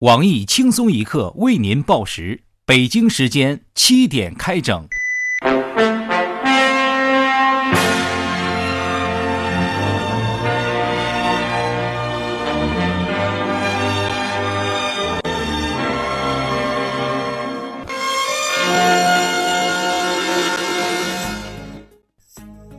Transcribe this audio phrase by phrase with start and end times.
[0.00, 4.88] 网易轻松一刻为您报时，北京时间七点开整。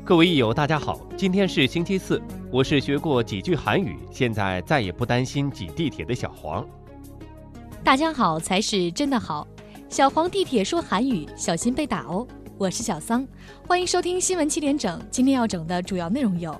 [0.03, 2.19] 各位益友，大家好，今天是星期四，
[2.51, 6.67] 我是学过几句韩语，现在再也不担心挤地铁的小黄。
[7.83, 9.45] 大家好才是真的好，
[9.89, 12.25] 小黄地铁说韩语，小心被打哦。
[12.55, 13.27] 我是小桑，
[13.67, 15.01] 欢迎收听新闻七点整。
[15.09, 16.55] 今天要整的主要内容有。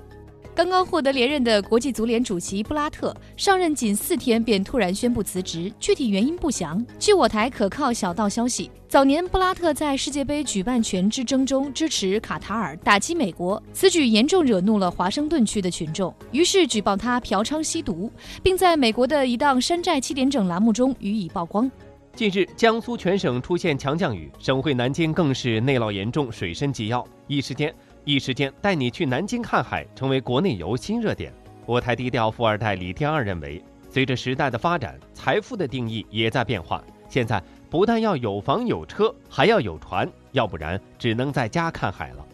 [0.54, 6.84] 刚刚获得连任的国际足联主席布拉特上任仅四天便突然宣布辞职，具体原因不详。
[6.98, 21.70] 据我台可靠小道消息，早年布拉特在世界杯举办权之争中支持卡塔尔打击美国，此举严重惹怒了华盛顿区的群众，于是举报他嫖娼吸毒，并在美国的一档山寨七点整栏目中予以曝光。
[22.14, 27.74] 近日，江苏全省出现强降雨，省会南京更是内涝严重，水深及腰，一时间。
[28.04, 31.32] 一时间带你去南京看海，成为国内游新热点。
[31.64, 36.82] 国台低调富二代李天二认为，随着时代的发展，财富的定义也在变化。
[37.08, 42.26] 现在不但要有房有车，还要有船，要不然只能在家看海了。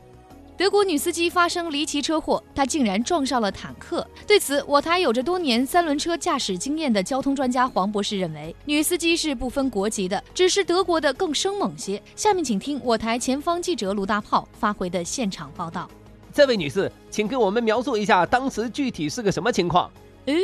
[0.59, 4.05] 德国女司机发生离奇车祸，她竟然撞上了坦克。
[4.27, 12.03] 对此，我台有着多年三轮车驾驶经验的交通专家黄博士认为，女司机是不分国籍的，只是德国的更生猛些。
[12.17, 15.89] 下面请听我台前方记者卢大炮发回的现场报道。
[16.34, 19.89] 这位女士，请给我们描述一下当时具体是个什么情况？
[20.27, 20.36] 嗯，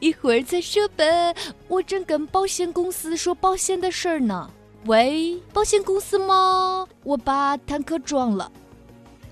[0.00, 1.04] 一会儿再说吧，
[1.68, 4.50] 我正跟保险公司说保险的事儿呢。
[4.86, 6.88] 喂，保险公司吗？
[7.04, 8.50] 我把坦克撞了。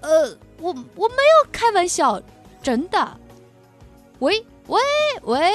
[0.07, 2.23] 呃，我我没有开玩笑，
[2.63, 3.21] 真的。
[4.21, 4.81] 喂喂
[5.25, 5.51] 喂！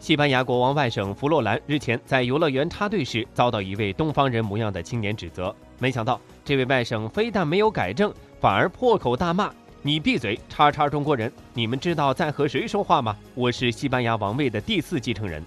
[0.00, 5.54] 西班牙国王外甥弗洛兰日前在游乐园插队时，遭到一位东方人模样的青年指责。
[5.78, 10.36] 没想到，这位外甥非但没有改正，反而破口大骂：“你闭嘴！
[10.48, 13.16] 叉叉中国人，你们知道在和谁说话吗？
[13.36, 15.40] 我是西班牙王位的第四继承人。”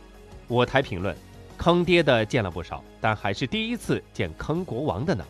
[0.48, 1.14] 我台评论：
[1.58, 5.26] 坑爹的见了不少，但还是第一次见坑国王的呢。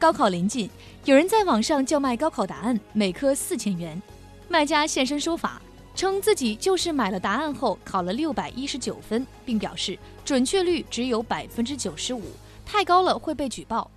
[0.00, 0.68] 高考临近，
[1.04, 4.00] 有人在网上叫卖高考答案，每科四千元。
[4.48, 5.60] 卖家现身说法，
[5.94, 12.22] 称自己就是买了答案后考了六百一十九分，并表示准确率只有百分之九十五，
[12.64, 13.90] 太高了会被举报。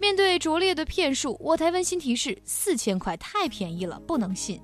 [0.00, 4.58] 面对拙劣的骗术，我台温馨提示：四千块太便宜了，不能信。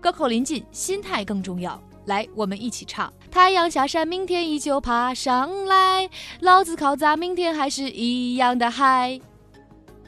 [0.00, 1.80] 高考临近，心态更重要。
[2.06, 6.10] 来，我们一起唱：太阳下山，明天依旧爬上来，
[6.40, 9.20] 老子考砸，明天还是一样的嗨。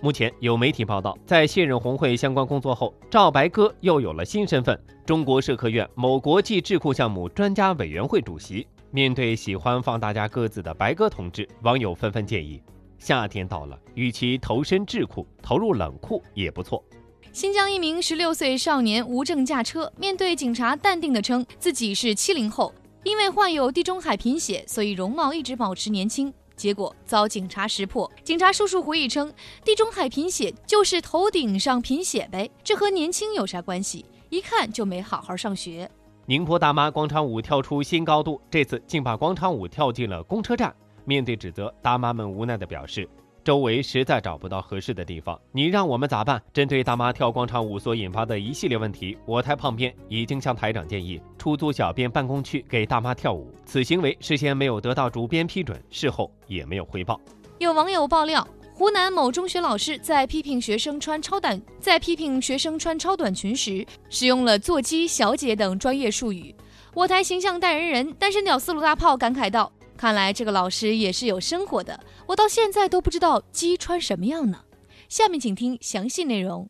[0.04, 8.66] 目前有媒体报道，在卸任红会相关工作后，赵白鸽又有了新身份——中国社科院某国际智库项目专家委员会主席。
[8.90, 12.62] 面对喜欢放大家鸽子的白鸽同志，网友纷纷建议：
[12.98, 16.84] 夏天到了，与其投身智库，投入冷库也不错。
[17.32, 26.30] 新疆一名十六岁少年无证驾车，面对警察，淡定地称自己是七零后，因为患有地中海贫血，所以容貌一直保持年轻。
[26.56, 28.10] 结果遭警察识破。
[28.22, 29.32] 警察叔叔回忆称
[29.64, 34.04] ：“地中海贫血就是头顶上贫血呗，这和年轻有啥关系？
[34.30, 35.90] 一看就没好好上学。”
[36.26, 40.74] 宁波大妈广场舞跳出新高度，这次竟把广场舞跳进了公车站。
[41.04, 43.06] 面对指责，大妈们无奈地表示。
[43.44, 46.42] 周围实在找不到合适的地方，你让我们咋办？
[46.50, 53.52] 针对大妈跳广场舞所引发的一系列问题，我台胖编已经向台长建议出租小编办公区给大妈跳舞。
[53.66, 57.20] 此行为事先没有得到主编批准，事后也没有汇报。
[57.58, 66.54] 有网友爆料，湖南某中学老师在批评学生穿超短在批评学生穿超短裙时，使用了“座机”“小姐”等专业术语。
[66.94, 69.70] 我台形象代言人单身屌丝鲁大炮感慨道。
[69.96, 74.60] 看来这个老师也是有生活的，我到现在都不知道鸡穿什么样呢。
[75.08, 76.68] 下面请听详细内容。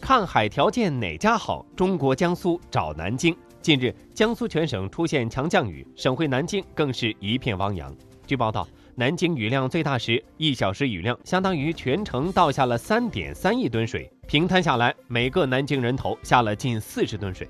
[0.00, 1.66] 看海条件哪家好？
[1.76, 3.36] 中国江苏找南京。
[3.60, 7.94] 近日，江苏全省出现强降雨，省会南京更是一片汪洋。
[8.24, 17.48] 据报道，南京雨量最大时，一小时雨量相当于全城倒下了三点三亿吨水，平摊下来，每个南京人头下了近四十吨水。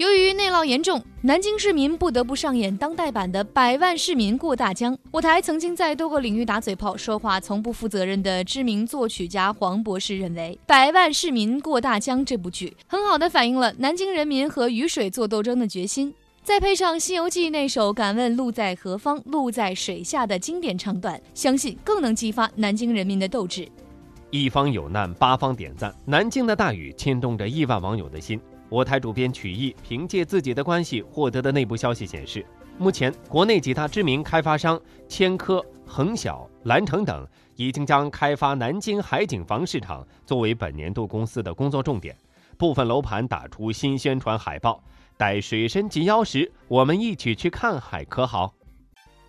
[0.00, 4.96] 由于内涝严重，南京市民不得不上演当代版的《百万市民过大江》。
[5.10, 16.14] 我台曾经在多个领域打嘴炮、说话从不负责任的知名作曲家黄博士认为，《百万市民过大江》这部剧很好的反映了南京人民和雨水做斗争的决心。
[16.42, 23.68] 再配上《西游记》那首“敢问路在何方，路在水下”的经典唱段，相信更能激发南京人民的斗志。
[24.30, 25.94] 一方有难，八方点赞。
[26.06, 28.40] 南京的大雨牵动着亿万网友的心。
[28.70, 32.46] 我台主编曲艺凭借自己的关系获得的内部消息显示，
[32.78, 37.26] 目前国内几大知名开发商千科、恒小、蓝城等
[37.56, 42.16] 已经将开发南京海景房市场作为本年度公司的工作重点，
[42.56, 44.80] 部分楼盘打出新宣传海报。
[45.16, 48.54] 待水深及腰时，我们一起去看海，可好？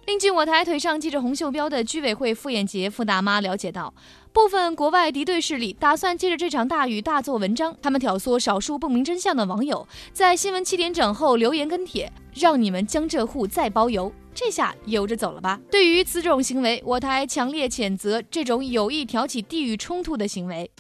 [0.06, 3.94] 另据我台腿上系着红袖标的居委会傅艳杰傅大妈了解到，
[4.34, 7.76] 部分国外敌对势力打算借着这场大雨大做文章。
[7.82, 14.12] 他们挑唆少数不明真相的网友在新闻七点整后留言跟帖，让你们江浙沪再包邮。
[14.34, 15.60] 这下悠着走了吧？
[15.70, 20.72] 对于此种行为，我台强烈谴责这种有意挑起地域冲突的行为。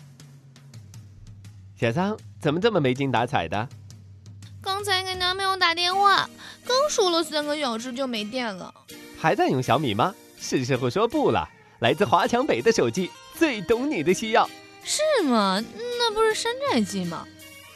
[1.79, 3.69] 小桑怎么这么没精打采的？
[4.61, 6.29] 刚才给男朋友打电话，
[6.65, 8.73] 刚说了三个小时就没电了。
[9.21, 10.15] 还在用小米吗？
[10.39, 11.47] 是时候说不了。
[11.81, 14.49] 来自华强北的手机最懂你的需要，
[14.83, 15.63] 是吗？
[15.99, 17.23] 那不是山寨机吗？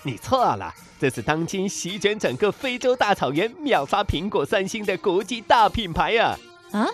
[0.02, 6.36] 你错了，这是当今席卷整个非洲大草原、秒杀苹果、三星的国际大品牌呀！
[6.72, 6.88] 啊，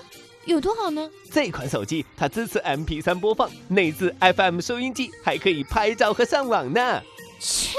[0.43, 1.09] 有多好呢？
[1.31, 7.01] 这款手机它支持 MP3 播放，内置 FM 收音机，还可以拍照和上网呢。
[7.39, 7.77] 切，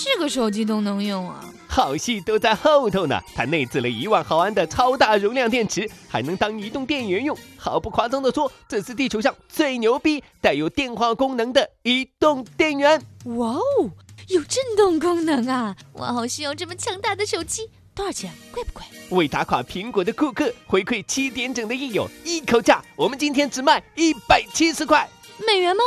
[0.00, 1.44] 这个手机都能用啊！
[1.66, 3.20] 好戏都在后头呢！
[3.34, 7.36] 它内置了一万毫安的超大容量电池，还能当移动电源用。
[7.56, 13.00] 毫不夸张的说，这是地球上最牛逼、带有电话功能的移动电源。
[13.24, 13.90] 哇哦，
[14.28, 15.74] 有震动功能啊！
[15.92, 17.68] 我好需要这么强大的手机。
[17.94, 18.32] 多少钱？
[18.52, 18.84] 贵不贵？
[19.10, 25.08] 为打垮苹果的库克回馈七点整的益友，一口价，我们今天只卖一百七十块
[25.44, 25.82] 美元吗？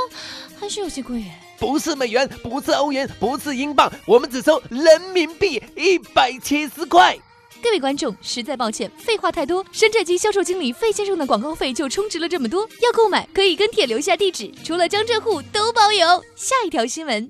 [0.60, 1.34] 还是有些贵耶。
[1.62, 7.16] 不是美元，不是欧元，不是英镑，我们只收人民币一百七十块。
[7.62, 12.68] 各位观众，实在抱歉，废话太多，山寨机销售经理费先生的广告费就充值了这么多。
[12.82, 16.04] 要购买可以跟帖留下地址，除了江浙沪都包邮。
[16.36, 17.30] 下一条新闻，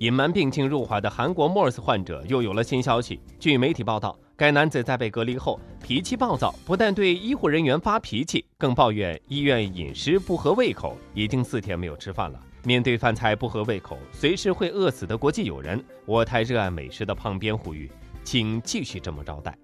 [0.00, 3.18] 隐瞒病情入华的韩国 MERS 患者又有了新消息。
[3.40, 12.38] 据媒体报道，该男子在被隔离后脾气暴躁，不但对医护人员发脾气，更抱怨医院饮食不合胃口，已经四天没有吃饭了。
[12.64, 17.90] 面对饭菜不合胃口、随时会饿死的国际友人，我台热爱美食的胖编呼吁，
[18.24, 19.56] 请继续这么招待。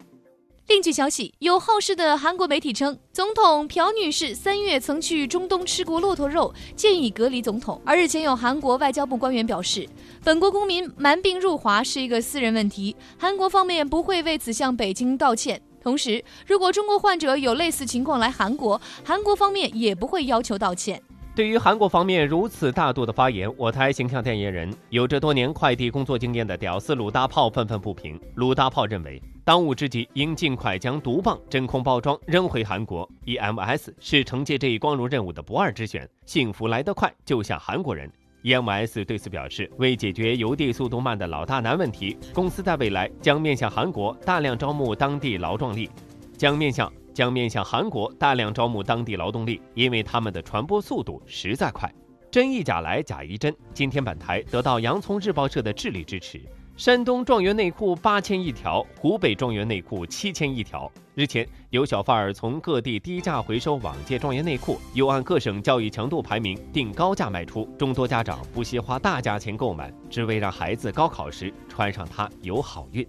[0.68, 7.78] 另据消息，有好事的韩国媒体称，总统朴女士三月曾去中东吃过骆驼肉，建议隔离总统。
[7.84, 9.86] 而日前有韩国外交部官员表示，
[10.24, 15.60] 本国公民瞒病入华是一个私人问题，韩国方面不会为此向北京道歉。
[15.82, 21.02] 同时，如果中国患者有类似情况来韩国，韩国方面也不会要求道歉。
[21.34, 28.20] 对于韩国方面如此大度的发言，我台形象代言人、有着多年快递工作经验的屌丝鲁大炮愤愤不平。
[28.36, 33.08] 鲁大炮认为，当务之急应尽快将毒棒真空包装扔回韩国。
[33.26, 38.08] EMS 是承接这一光荣任务的不二之选，幸福来得快，就像韩国人。
[38.44, 45.90] EMS 对此表示，为解决邮递速度慢的老大难问题，公司在未来将面向韩国大量招募当地劳动力，
[46.38, 46.92] 将面向。
[47.14, 51.90] 将面向韩国大量招募当地劳动力，因为他们的传播速度实在快。
[52.30, 53.54] 真亦假来假亦真。
[53.72, 56.42] 今天本台得到洋葱日报社的智力支持。
[56.76, 60.90] 山东状元内裤八千一条，湖北状元内裤七千一条。
[61.14, 67.64] 日前，有小贩儿从各地低价回收往届状元内裤，又按各省教育强度排名定高价卖出。
[67.78, 73.06] 众多家长不惜花大价钱购买，只为让孩子高考时穿上它有好运。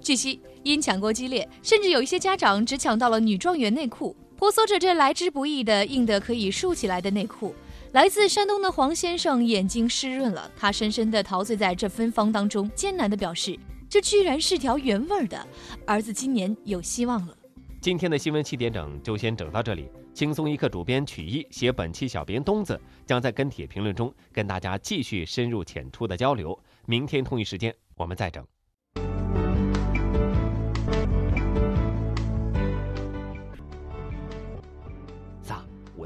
[0.00, 7.54] 据悉，因抢购激烈，甚至有一些家长只抢到了女状元内裤，婆娑着这来之不易的硬的可以竖起来的内裤。
[7.92, 13.58] 来自山东的黄先生眼睛湿润了，他深深地陶醉在这芬芳当中，艰难地表示
[13.88, 15.46] ：“这居然是条原味的，
[15.86, 17.34] 儿子今年有希望了。”
[17.80, 19.88] 今天的新闻七点整就先整到这里。
[20.12, 26.58] 轻松一刻主编曲艺写本期小编东子将在跟帖评论中跟大家继续深入浅出的交流。
[26.86, 28.44] 明天同一时间我们再整。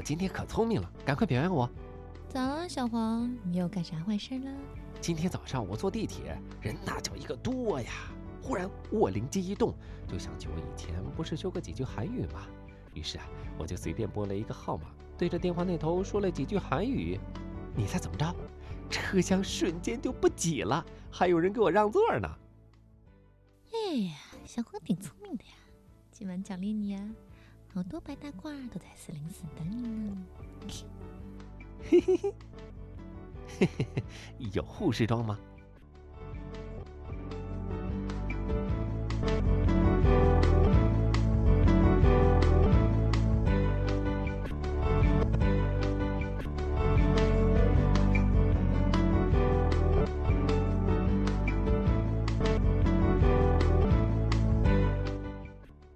[0.03, 1.69] 今天可聪明了，赶快表扬我！
[2.27, 4.51] 早啊，小黄，你又干啥坏事了？
[4.99, 7.89] 今天早上我坐地铁，人那叫一个多呀！
[8.41, 9.73] 忽然我灵机一动，
[10.05, 12.45] 就想起我以前不是学过几句韩语吗？
[12.93, 13.23] 于是啊，
[13.57, 17.17] 我就随便拨了一个号码，对着电话那头说了几句韩语。
[17.73, 18.35] 你猜怎么着？
[18.89, 22.29] 车厢瞬间就不挤了，还有人给我让座呢！
[23.71, 24.13] 哎呀，
[24.45, 25.53] 小黄挺聪明的呀，
[26.11, 27.09] 今晚奖励你啊！
[27.73, 30.15] 好多白大褂都在四零四等你呢。
[31.89, 32.33] 嘿嘿嘿，
[33.59, 34.03] 嘿嘿嘿，
[34.53, 35.39] 有护士装吗？